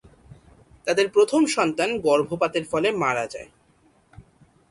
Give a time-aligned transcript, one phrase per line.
[0.87, 3.49] তাদের প্রথম সন্তান গর্ভপাতের ফলে মারা যায়।